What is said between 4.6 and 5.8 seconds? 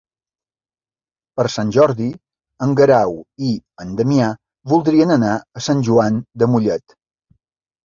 voldrien anar a